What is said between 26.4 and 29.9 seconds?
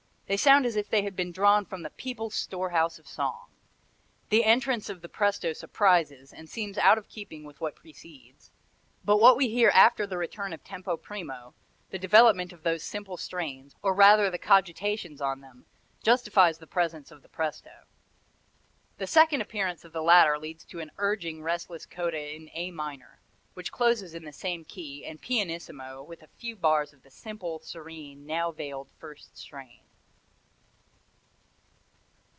bars of the simple, serene, now veiled first strain."